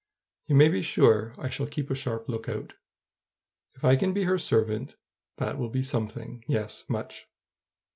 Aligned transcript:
You 0.47 0.55
may 0.55 0.67
be 0.67 0.81
sure 0.81 1.35
I 1.37 1.49
shall 1.49 1.67
keep 1.67 1.91
a 1.91 1.93
sharp 1.93 2.27
lookout. 2.27 2.73
If 3.75 3.85
I 3.85 3.95
can 3.95 4.13
be 4.13 4.23
her 4.23 4.39
servant, 4.39 4.95
that 5.37 5.59
will 5.59 5.69
be 5.69 5.83
something; 5.83 6.43
yes, 6.47 6.89
much. 6.89 7.27